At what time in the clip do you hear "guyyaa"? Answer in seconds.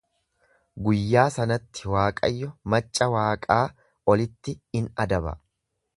0.85-1.25